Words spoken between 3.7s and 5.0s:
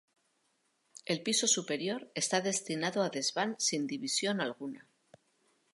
división alguna.